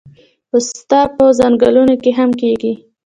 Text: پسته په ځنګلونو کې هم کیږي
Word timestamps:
پسته 0.49 0.99
په 1.15 1.23
ځنګلونو 1.39 1.95
کې 2.03 2.11
هم 2.17 2.29
کیږي 2.41 2.73